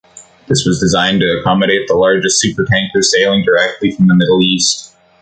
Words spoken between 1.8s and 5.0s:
the largest supertankers sailing directly from the Middle East.